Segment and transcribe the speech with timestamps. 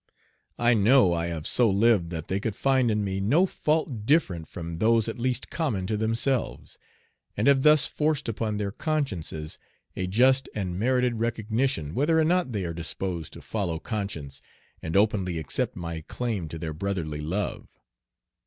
[0.57, 4.47] I know I have so lived that they could find in me no fault different
[4.47, 6.79] from those at least common to themselves,
[7.37, 9.59] and have thus forced upon their consciences
[9.95, 14.41] a just and merited recognition whether or not they are disposed to follow conscience
[14.81, 17.77] and openly accept my claim to their brotherly love.